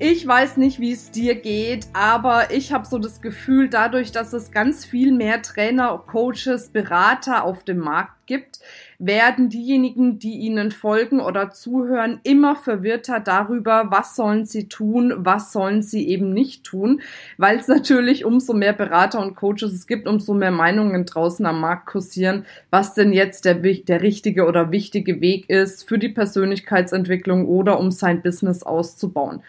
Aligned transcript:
Ich 0.00 0.26
weiß 0.26 0.56
nicht, 0.56 0.80
wie 0.80 0.90
es 0.90 1.12
dir 1.12 1.36
geht, 1.36 1.86
aber 1.92 2.50
ich 2.50 2.72
habe 2.72 2.84
so 2.84 2.98
das 2.98 3.20
Gefühl, 3.20 3.68
dadurch, 3.68 4.10
dass 4.10 4.32
es 4.32 4.50
ganz 4.50 4.84
viel 4.84 5.12
mehr 5.12 5.40
Trainer, 5.40 6.02
Coaches, 6.04 6.70
Berater 6.70 7.44
auf 7.44 7.62
dem 7.62 7.78
Markt 7.78 8.26
gibt, 8.26 8.58
werden 8.98 9.50
diejenigen, 9.50 10.18
die 10.18 10.38
ihnen 10.38 10.72
folgen 10.72 11.20
oder 11.20 11.50
zuhören, 11.50 12.18
immer 12.24 12.56
verwirrter 12.56 13.20
darüber, 13.20 13.90
was 13.90 14.16
sollen 14.16 14.46
sie 14.46 14.68
tun, 14.68 15.12
was 15.16 15.52
sollen 15.52 15.82
sie 15.82 16.08
eben 16.08 16.32
nicht 16.32 16.64
tun, 16.64 17.00
weil 17.38 17.58
es 17.58 17.68
natürlich 17.68 18.24
umso 18.24 18.52
mehr 18.52 18.72
Berater 18.72 19.20
und 19.20 19.36
Coaches 19.36 19.72
es 19.72 19.86
gibt, 19.86 20.08
umso 20.08 20.34
mehr 20.34 20.50
Meinungen 20.50 21.04
draußen 21.04 21.46
am 21.46 21.60
Markt 21.60 21.86
kursieren, 21.86 22.46
was 22.70 22.94
denn 22.94 23.12
jetzt 23.12 23.44
der, 23.44 23.54
der 23.54 24.02
richtige 24.02 24.46
oder 24.46 24.72
wichtige 24.72 25.20
Weg 25.20 25.48
ist 25.48 25.86
für 25.88 25.98
die 25.98 26.08
Persönlichkeitsentwicklung 26.08 27.46
oder 27.46 27.78
um 27.78 27.92
sein 27.92 28.22
Business 28.22 28.64
auszubauen. 28.64 29.42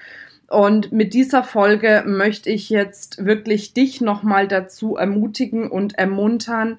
Und 0.48 0.92
mit 0.92 1.14
dieser 1.14 1.44
Folge 1.44 2.04
möchte 2.06 2.50
ich 2.50 2.70
jetzt 2.70 3.26
wirklich 3.26 3.74
dich 3.74 4.02
nochmal 4.02 4.48
dazu 4.48 4.96
ermutigen 4.96 5.70
und 5.70 5.98
ermuntern, 5.98 6.78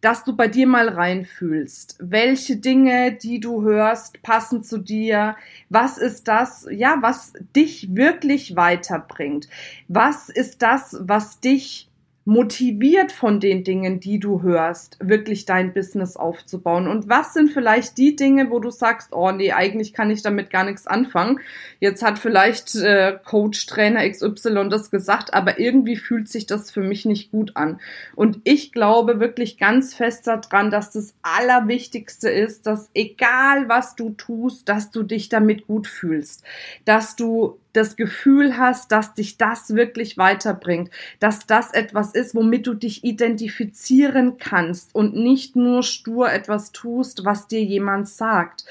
dass 0.00 0.22
du 0.22 0.36
bei 0.36 0.48
dir 0.48 0.66
mal 0.66 0.90
reinfühlst. 0.90 1.96
Welche 1.98 2.56
Dinge, 2.56 3.12
die 3.12 3.40
du 3.40 3.62
hörst, 3.62 4.20
passen 4.22 4.62
zu 4.62 4.76
dir? 4.76 5.34
Was 5.70 5.96
ist 5.96 6.28
das, 6.28 6.66
ja, 6.70 6.98
was 7.00 7.32
dich 7.56 7.94
wirklich 7.94 8.54
weiterbringt? 8.54 9.48
Was 9.88 10.28
ist 10.28 10.60
das, 10.60 10.98
was 11.00 11.40
dich 11.40 11.88
motiviert 12.24 13.12
von 13.12 13.38
den 13.38 13.64
Dingen, 13.64 14.00
die 14.00 14.18
du 14.18 14.42
hörst, 14.42 14.96
wirklich 15.00 15.44
dein 15.44 15.74
Business 15.74 16.16
aufzubauen? 16.16 16.88
Und 16.88 17.08
was 17.08 17.34
sind 17.34 17.50
vielleicht 17.50 17.98
die 17.98 18.16
Dinge, 18.16 18.50
wo 18.50 18.60
du 18.60 18.70
sagst, 18.70 19.12
oh 19.12 19.30
nee, 19.30 19.52
eigentlich 19.52 19.92
kann 19.92 20.10
ich 20.10 20.22
damit 20.22 20.50
gar 20.50 20.64
nichts 20.64 20.86
anfangen. 20.86 21.40
Jetzt 21.80 22.02
hat 22.02 22.18
vielleicht 22.18 22.74
äh, 22.76 23.18
Coach, 23.24 23.66
Trainer 23.66 24.08
XY 24.08 24.68
das 24.70 24.90
gesagt, 24.90 25.34
aber 25.34 25.58
irgendwie 25.58 25.96
fühlt 25.96 26.28
sich 26.28 26.46
das 26.46 26.70
für 26.70 26.80
mich 26.80 27.04
nicht 27.04 27.30
gut 27.30 27.52
an. 27.56 27.80
Und 28.14 28.40
ich 28.44 28.72
glaube 28.72 29.20
wirklich 29.20 29.58
ganz 29.58 29.94
fest 29.94 30.26
daran, 30.26 30.70
dass 30.70 30.90
das 30.90 31.14
Allerwichtigste 31.22 32.30
ist, 32.30 32.66
dass 32.66 32.90
egal 32.94 33.68
was 33.68 33.96
du 33.96 34.10
tust, 34.10 34.68
dass 34.68 34.90
du 34.90 35.02
dich 35.02 35.28
damit 35.28 35.66
gut 35.66 35.86
fühlst, 35.86 36.44
dass 36.84 37.16
du 37.16 37.58
das 37.74 37.96
Gefühl 37.96 38.56
hast, 38.56 38.90
dass 38.92 39.14
dich 39.14 39.36
das 39.36 39.74
wirklich 39.74 40.16
weiterbringt, 40.16 40.90
dass 41.20 41.46
das 41.46 41.72
etwas 41.72 42.14
ist, 42.14 42.34
womit 42.34 42.66
du 42.66 42.74
dich 42.74 43.04
identifizieren 43.04 44.38
kannst 44.38 44.94
und 44.94 45.14
nicht 45.14 45.56
nur 45.56 45.82
stur 45.82 46.32
etwas 46.32 46.72
tust, 46.72 47.24
was 47.24 47.48
dir 47.48 47.62
jemand 47.62 48.08
sagt. 48.08 48.64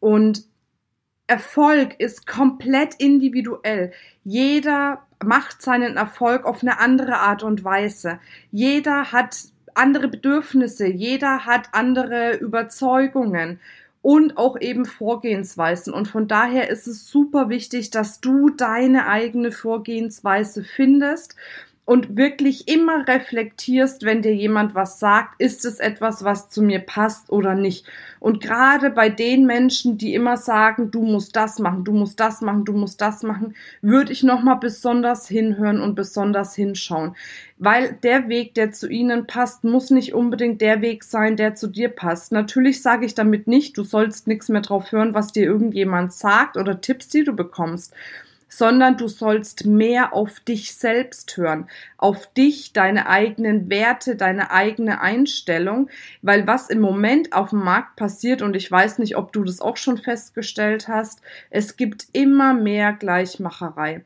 Und 0.00 0.44
Erfolg 1.26 1.96
ist 1.98 2.26
komplett 2.26 2.94
individuell. 2.94 3.92
Jeder 4.24 5.02
macht 5.22 5.60
seinen 5.60 5.96
Erfolg 5.96 6.44
auf 6.44 6.62
eine 6.62 6.78
andere 6.78 7.18
Art 7.18 7.42
und 7.42 7.64
Weise. 7.64 8.18
Jeder 8.50 9.12
hat 9.12 9.36
andere 9.74 10.08
Bedürfnisse, 10.08 10.86
jeder 10.86 11.44
hat 11.44 11.68
andere 11.72 12.36
Überzeugungen 12.36 13.60
und 14.02 14.36
auch 14.36 14.60
eben 14.60 14.84
Vorgehensweisen. 14.84 15.92
Und 15.92 16.08
von 16.08 16.28
daher 16.28 16.70
ist 16.70 16.86
es 16.86 17.08
super 17.08 17.48
wichtig, 17.48 17.90
dass 17.90 18.20
du 18.20 18.50
deine 18.50 19.06
eigene 19.06 19.52
Vorgehensweise 19.52 20.64
findest 20.64 21.34
und 21.88 22.18
wirklich 22.18 22.68
immer 22.68 23.08
reflektierst, 23.08 24.04
wenn 24.04 24.20
dir 24.20 24.34
jemand 24.34 24.74
was 24.74 24.98
sagt, 24.98 25.40
ist 25.40 25.64
es 25.64 25.80
etwas, 25.80 26.22
was 26.22 26.50
zu 26.50 26.60
mir 26.60 26.80
passt 26.80 27.32
oder 27.32 27.54
nicht. 27.54 27.86
Und 28.20 28.42
gerade 28.42 28.90
bei 28.90 29.08
den 29.08 29.46
Menschen, 29.46 29.96
die 29.96 30.12
immer 30.12 30.36
sagen, 30.36 30.90
du 30.90 31.00
musst 31.00 31.34
das 31.34 31.58
machen, 31.58 31.84
du 31.84 31.92
musst 31.92 32.20
das 32.20 32.42
machen, 32.42 32.66
du 32.66 32.74
musst 32.74 33.00
das 33.00 33.22
machen, 33.22 33.54
würde 33.80 34.12
ich 34.12 34.22
nochmal 34.22 34.56
besonders 34.56 35.28
hinhören 35.28 35.80
und 35.80 35.94
besonders 35.94 36.54
hinschauen. 36.54 37.16
Weil 37.56 37.96
der 38.02 38.28
Weg, 38.28 38.52
der 38.52 38.70
zu 38.70 38.86
ihnen 38.86 39.26
passt, 39.26 39.64
muss 39.64 39.88
nicht 39.88 40.12
unbedingt 40.12 40.60
der 40.60 40.82
Weg 40.82 41.04
sein, 41.04 41.36
der 41.36 41.54
zu 41.54 41.68
dir 41.68 41.88
passt. 41.88 42.32
Natürlich 42.32 42.82
sage 42.82 43.06
ich 43.06 43.14
damit 43.14 43.46
nicht, 43.46 43.78
du 43.78 43.82
sollst 43.82 44.26
nichts 44.26 44.50
mehr 44.50 44.60
drauf 44.60 44.92
hören, 44.92 45.14
was 45.14 45.32
dir 45.32 45.44
irgendjemand 45.44 46.12
sagt 46.12 46.58
oder 46.58 46.82
Tipps, 46.82 47.08
die 47.08 47.24
du 47.24 47.32
bekommst 47.32 47.94
sondern 48.48 48.96
du 48.96 49.08
sollst 49.08 49.66
mehr 49.66 50.12
auf 50.12 50.40
dich 50.40 50.74
selbst 50.74 51.36
hören, 51.36 51.68
auf 51.96 52.32
dich, 52.32 52.72
deine 52.72 53.08
eigenen 53.08 53.70
Werte, 53.70 54.16
deine 54.16 54.50
eigene 54.50 55.00
Einstellung, 55.00 55.90
weil 56.22 56.46
was 56.46 56.70
im 56.70 56.80
Moment 56.80 57.32
auf 57.32 57.50
dem 57.50 57.62
Markt 57.62 57.96
passiert, 57.96 58.42
und 58.42 58.56
ich 58.56 58.70
weiß 58.70 58.98
nicht, 58.98 59.16
ob 59.16 59.32
du 59.32 59.44
das 59.44 59.60
auch 59.60 59.76
schon 59.76 59.98
festgestellt 59.98 60.88
hast, 60.88 61.20
es 61.50 61.76
gibt 61.76 62.06
immer 62.12 62.54
mehr 62.54 62.92
Gleichmacherei. 62.92 64.04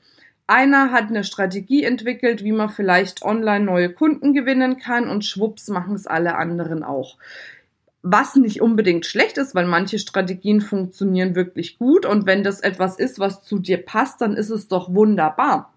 Einer 0.49 0.91
hat 0.91 1.09
eine 1.09 1.25
Strategie 1.25 1.85
entwickelt, 1.85 2.45
wie 2.45 2.53
man 2.53 2.69
vielleicht 2.69 3.23
online 3.23 3.65
neue 3.65 3.91
Kunden 3.91 4.35
gewinnen 4.35 4.77
kann 4.79 5.09
und 5.09 5.25
schwupps 5.25 5.69
machen 5.69 5.95
es 5.95 6.07
alle 6.07 6.35
anderen 6.35 6.83
auch 6.83 7.17
was 8.03 8.35
nicht 8.35 8.61
unbedingt 8.61 9.07
schlecht 9.07 9.39
ist, 9.39 9.55
weil 9.55 9.67
manche 9.67 9.99
Strategien 9.99 10.61
funktionieren 10.61 11.35
wirklich 11.35 11.79
gut 11.79 12.05
und 12.05 12.27
wenn 12.27 12.43
das 12.43 12.61
etwas 12.61 12.99
ist, 12.99 13.19
was 13.19 13.43
zu 13.43 13.61
dir 13.61 13.85
passt, 13.85 14.21
dann 14.21 14.35
ist 14.35 14.51
es 14.51 14.69
doch 14.69 14.93
wunderbar. 14.93 15.72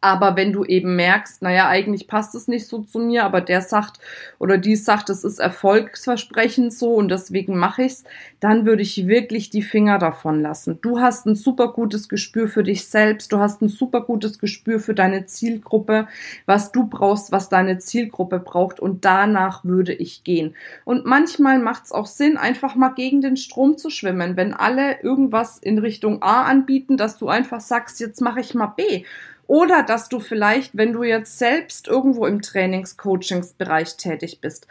Aber 0.00 0.36
wenn 0.36 0.52
du 0.52 0.64
eben 0.64 0.96
merkst, 0.96 1.42
naja, 1.42 1.68
eigentlich 1.68 2.08
passt 2.08 2.34
es 2.34 2.48
nicht 2.48 2.66
so 2.66 2.80
zu 2.82 2.98
mir, 2.98 3.24
aber 3.24 3.42
der 3.42 3.60
sagt 3.60 4.00
oder 4.38 4.56
die 4.56 4.76
sagt, 4.76 5.10
es 5.10 5.24
ist 5.24 5.38
erfolgsversprechend 5.38 6.72
so 6.72 6.94
und 6.94 7.10
deswegen 7.10 7.56
mache 7.56 7.82
ich's, 7.82 8.04
dann 8.40 8.64
würde 8.64 8.82
ich 8.82 9.06
wirklich 9.06 9.50
die 9.50 9.62
Finger 9.62 9.98
davon 9.98 10.40
lassen. 10.40 10.78
Du 10.80 11.00
hast 11.00 11.26
ein 11.26 11.34
super 11.34 11.68
gutes 11.68 12.08
Gespür 12.08 12.48
für 12.48 12.62
dich 12.62 12.86
selbst, 12.86 13.30
du 13.30 13.38
hast 13.38 13.60
ein 13.60 13.68
super 13.68 14.00
gutes 14.00 14.38
Gespür 14.38 14.80
für 14.80 14.94
deine 14.94 15.26
Zielgruppe, 15.26 16.08
was 16.46 16.72
du 16.72 16.86
brauchst, 16.86 17.30
was 17.30 17.50
deine 17.50 17.78
Zielgruppe 17.78 18.38
braucht 18.38 18.80
und 18.80 19.04
danach 19.04 19.64
würde 19.64 19.92
ich 19.92 20.24
gehen. 20.24 20.54
Und 20.84 21.04
manchmal 21.04 21.58
macht 21.58 21.84
es 21.84 21.92
auch 21.92 22.06
Sinn, 22.06 22.38
einfach 22.38 22.74
mal 22.74 22.94
gegen 22.94 23.20
den 23.20 23.36
Strom 23.36 23.76
zu 23.76 23.90
schwimmen, 23.90 24.36
wenn 24.36 24.54
alle 24.54 25.02
irgendwas 25.02 25.58
in 25.58 25.78
Richtung 25.78 26.22
A 26.22 26.44
anbieten, 26.44 26.96
dass 26.96 27.18
du 27.18 27.28
einfach 27.28 27.60
sagst, 27.60 28.00
jetzt 28.00 28.22
mache 28.22 28.40
ich 28.40 28.54
mal 28.54 28.68
B 28.68 29.04
oder 29.46 29.82
dass 29.82 30.08
du 30.08 30.20
vielleicht, 30.20 30.76
wenn 30.76 30.92
du 30.92 31.02
jetzt 31.02 31.38
selbst 31.38 31.88
irgendwo 31.88 32.26
im 32.26 32.42
Trainings-Coachings-Bereich 32.42 33.96
tätig 33.96 34.40
bist, 34.40 34.66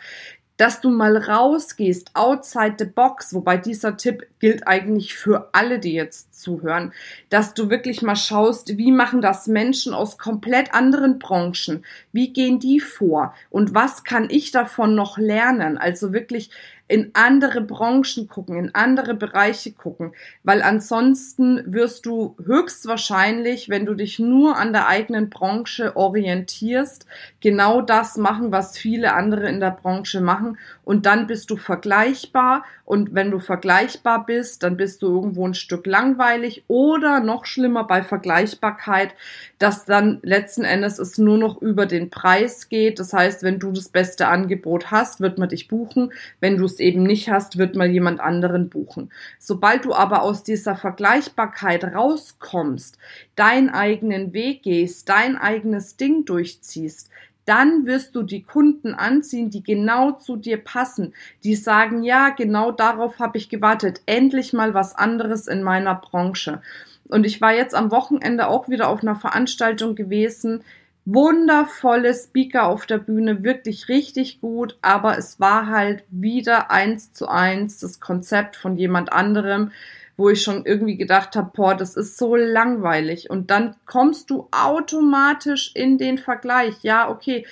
dass 0.57 0.81
du 0.81 0.89
mal 0.89 1.17
rausgehst, 1.17 2.11
outside 2.13 2.75
the 2.77 2.85
box, 2.85 3.33
wobei 3.33 3.57
dieser 3.57 3.97
Tipp 3.97 4.27
gilt 4.39 4.67
eigentlich 4.67 5.15
für 5.15 5.49
alle, 5.51 5.79
die 5.79 5.93
jetzt 5.93 6.39
zuhören, 6.39 6.93
dass 7.29 7.53
du 7.53 7.69
wirklich 7.69 8.01
mal 8.01 8.15
schaust, 8.15 8.77
wie 8.77 8.91
machen 8.91 9.21
das 9.21 9.47
Menschen 9.47 9.93
aus 9.93 10.17
komplett 10.17 10.73
anderen 10.73 11.17
Branchen, 11.17 11.83
wie 12.11 12.31
gehen 12.31 12.59
die 12.59 12.79
vor 12.79 13.33
und 13.49 13.73
was 13.73 14.03
kann 14.03 14.29
ich 14.29 14.51
davon 14.51 14.93
noch 14.93 15.17
lernen? 15.17 15.77
Also 15.77 16.13
wirklich 16.13 16.51
in 16.93 17.09
andere 17.13 17.61
Branchen 17.61 18.27
gucken, 18.27 18.55
in 18.55 18.75
andere 18.75 19.15
Bereiche 19.15 19.71
gucken, 19.71 20.13
weil 20.43 20.61
ansonsten 20.61 21.63
wirst 21.65 22.05
du 22.05 22.35
höchstwahrscheinlich, 22.45 23.67
wenn 23.67 23.87
du 23.87 23.95
dich 23.95 24.19
nur 24.19 24.57
an 24.57 24.73
der 24.73 24.87
eigenen 24.87 25.31
Branche 25.31 25.97
orientierst, 25.97 27.07
genau 27.41 27.81
das 27.81 28.15
machen, 28.15 28.51
was 28.51 28.77
viele 28.77 29.15
andere 29.15 29.49
in 29.49 29.59
der 29.59 29.71
Branche 29.71 30.21
machen 30.21 30.59
und 30.83 31.07
dann 31.07 31.25
bist 31.25 31.49
du 31.49 31.57
vergleichbar 31.57 32.63
und 32.85 33.15
wenn 33.15 33.31
du 33.31 33.39
vergleichbar 33.39 34.25
bist, 34.25 34.61
dann 34.61 34.77
bist 34.77 35.01
du 35.01 35.07
irgendwo 35.07 35.47
ein 35.47 35.53
Stück 35.53 35.87
langweilig 35.87 36.65
oder 36.67 37.21
noch 37.21 37.45
schlimmer 37.45 37.85
bei 37.85 38.03
Vergleichbarkeit, 38.03 39.15
dass 39.57 39.85
dann 39.85 40.19
letzten 40.21 40.63
Endes 40.65 40.99
es 40.99 41.17
nur 41.17 41.37
noch 41.37 41.61
über 41.61 41.85
den 41.85 42.09
Preis 42.09 42.67
geht. 42.67 42.99
Das 42.99 43.13
heißt, 43.13 43.41
wenn 43.41 43.57
du 43.57 43.71
das 43.71 43.87
beste 43.89 44.27
Angebot 44.27 44.91
hast, 44.91 45.21
wird 45.21 45.37
man 45.37 45.49
dich 45.49 45.69
buchen. 45.69 46.11
Wenn 46.41 46.57
du 46.57 46.65
es 46.65 46.79
eben 46.83 47.03
nicht 47.03 47.29
hast, 47.29 47.57
wird 47.57 47.75
mal 47.75 47.89
jemand 47.89 48.19
anderen 48.19 48.69
buchen. 48.69 49.11
Sobald 49.39 49.85
du 49.85 49.93
aber 49.93 50.21
aus 50.21 50.43
dieser 50.43 50.75
Vergleichbarkeit 50.75 51.83
rauskommst, 51.83 52.97
deinen 53.35 53.69
eigenen 53.69 54.33
Weg 54.33 54.63
gehst, 54.63 55.09
dein 55.09 55.37
eigenes 55.37 55.97
Ding 55.97 56.25
durchziehst, 56.25 57.09
dann 57.45 57.85
wirst 57.85 58.15
du 58.15 58.23
die 58.23 58.43
Kunden 58.43 58.93
anziehen, 58.93 59.49
die 59.49 59.63
genau 59.63 60.13
zu 60.13 60.37
dir 60.37 60.57
passen, 60.57 61.13
die 61.43 61.55
sagen, 61.55 62.03
ja, 62.03 62.29
genau 62.29 62.71
darauf 62.71 63.19
habe 63.19 63.37
ich 63.37 63.49
gewartet, 63.49 64.01
endlich 64.05 64.53
mal 64.53 64.73
was 64.73 64.95
anderes 64.95 65.47
in 65.47 65.63
meiner 65.63 65.95
Branche. 65.95 66.61
Und 67.09 67.25
ich 67.25 67.41
war 67.41 67.53
jetzt 67.53 67.75
am 67.75 67.91
Wochenende 67.91 68.47
auch 68.47 68.69
wieder 68.69 68.87
auf 68.87 69.01
einer 69.01 69.15
Veranstaltung 69.15 69.95
gewesen, 69.95 70.63
wundervolle 71.05 72.13
Speaker 72.13 72.67
auf 72.67 72.85
der 72.85 72.97
Bühne, 72.97 73.43
wirklich 73.43 73.89
richtig 73.89 74.39
gut, 74.39 74.77
aber 74.81 75.17
es 75.17 75.39
war 75.39 75.67
halt 75.67 76.03
wieder 76.09 76.71
eins 76.71 77.11
zu 77.11 77.27
eins 77.27 77.79
das 77.79 77.99
Konzept 77.99 78.55
von 78.55 78.77
jemand 78.77 79.11
anderem, 79.11 79.71
wo 80.15 80.29
ich 80.29 80.43
schon 80.43 80.65
irgendwie 80.65 80.95
gedacht 80.95 81.35
habe, 81.35 81.51
boah, 81.53 81.75
das 81.75 81.95
ist 81.95 82.17
so 82.17 82.35
langweilig. 82.35 83.29
Und 83.29 83.49
dann 83.49 83.75
kommst 83.85 84.29
du 84.29 84.47
automatisch 84.51 85.71
in 85.73 85.97
den 85.97 86.19
Vergleich. 86.19 86.75
Ja, 86.83 87.09
okay, 87.09 87.45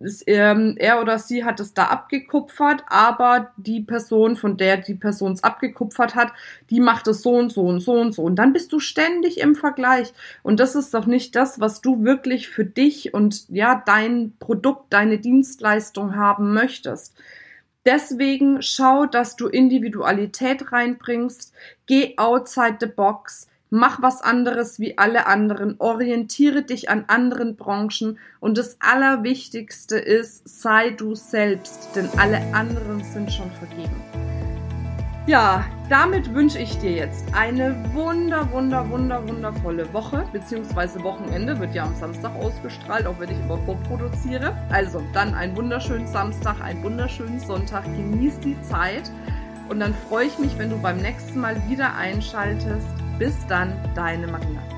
ist, 0.00 0.24
ähm, 0.26 0.74
er 0.78 1.00
oder 1.00 1.18
sie 1.18 1.44
hat 1.44 1.60
es 1.60 1.74
da 1.74 1.84
abgekupfert, 1.86 2.84
aber 2.88 3.52
die 3.56 3.80
Person, 3.80 4.36
von 4.36 4.56
der 4.56 4.78
die 4.78 4.94
Person 4.94 5.32
es 5.32 5.44
abgekupfert 5.44 6.14
hat, 6.14 6.32
die 6.70 6.80
macht 6.80 7.06
es 7.06 7.22
so 7.22 7.34
und 7.36 7.50
so 7.50 7.62
und 7.62 7.80
so 7.80 7.92
und 7.92 8.12
so. 8.12 8.22
Und 8.22 8.36
dann 8.36 8.52
bist 8.52 8.72
du 8.72 8.80
ständig 8.80 9.40
im 9.40 9.54
Vergleich. 9.54 10.12
Und 10.42 10.60
das 10.60 10.74
ist 10.74 10.94
doch 10.94 11.06
nicht 11.06 11.36
das, 11.36 11.60
was 11.60 11.80
du 11.80 12.04
wirklich 12.04 12.48
für 12.48 12.64
dich 12.64 13.14
und 13.14 13.48
ja, 13.48 13.82
dein 13.86 14.34
Produkt, 14.38 14.92
deine 14.92 15.18
Dienstleistung 15.18 16.16
haben 16.16 16.54
möchtest. 16.54 17.14
Deswegen 17.86 18.62
schau, 18.62 19.04
dass 19.06 19.36
du 19.36 19.46
Individualität 19.46 20.72
reinbringst, 20.72 21.52
geh 21.86 22.14
outside 22.16 22.78
the 22.80 22.86
box, 22.86 23.48
mach 23.74 24.00
was 24.00 24.22
anderes 24.22 24.78
wie 24.78 24.96
alle 24.98 25.26
anderen, 25.26 25.74
orientiere 25.80 26.62
dich 26.62 26.88
an 26.90 27.04
anderen 27.08 27.56
Branchen 27.56 28.18
und 28.38 28.56
das 28.56 28.76
Allerwichtigste 28.80 29.98
ist, 29.98 30.48
sei 30.48 30.90
du 30.90 31.16
selbst, 31.16 31.88
denn 31.96 32.08
alle 32.16 32.40
anderen 32.54 33.02
sind 33.02 33.32
schon 33.32 33.50
vergeben. 33.50 34.00
Ja, 35.26 35.64
damit 35.88 36.32
wünsche 36.34 36.58
ich 36.58 36.78
dir 36.78 36.92
jetzt 36.92 37.24
eine 37.34 37.74
wunder, 37.94 38.52
wunder, 38.52 38.88
wunder, 38.90 39.26
wundervolle 39.26 39.92
Woche, 39.92 40.24
beziehungsweise 40.32 41.02
Wochenende, 41.02 41.58
wird 41.58 41.74
ja 41.74 41.84
am 41.84 41.96
Samstag 41.96 42.32
ausgestrahlt, 42.36 43.06
auch 43.06 43.18
wenn 43.18 43.30
ich 43.30 43.40
immer 43.40 43.58
vorproduziere. 43.64 44.56
Also 44.70 45.02
dann 45.14 45.34
einen 45.34 45.56
wunderschönen 45.56 46.06
Samstag, 46.06 46.60
einen 46.60 46.82
wunderschönen 46.84 47.40
Sonntag, 47.40 47.84
genieß 47.84 48.38
die 48.40 48.60
Zeit 48.62 49.10
und 49.68 49.80
dann 49.80 49.94
freue 50.08 50.26
ich 50.26 50.38
mich, 50.38 50.56
wenn 50.58 50.70
du 50.70 50.76
beim 50.76 50.98
nächsten 50.98 51.40
Mal 51.40 51.56
wieder 51.68 51.96
einschaltest. 51.96 53.03
Bis 53.18 53.46
dann, 53.46 53.72
deine 53.94 54.26
Marina. 54.26 54.73